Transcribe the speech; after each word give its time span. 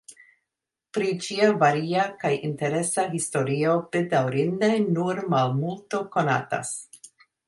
Pri 0.97 1.09
ĝia 1.25 1.49
varia 1.63 2.05
kaj 2.23 2.31
interesa 2.47 3.05
historio 3.11 3.75
bedaŭrinde 3.97 4.71
nur 4.87 5.21
malmulto 5.35 6.01
konatas. 6.17 6.73